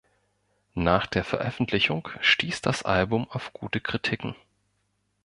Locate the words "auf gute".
3.29-3.79